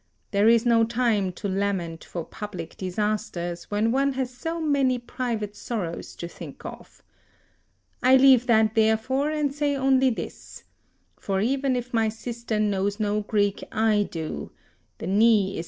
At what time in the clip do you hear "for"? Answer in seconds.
2.03-2.25, 11.19-11.39